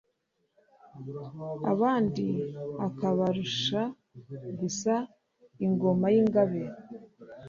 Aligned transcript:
abandi 1.71 2.27
akabarusha 2.87 3.81
gusa 4.59 4.93
ingoma 5.65 6.05
y’ingabe 6.13 6.61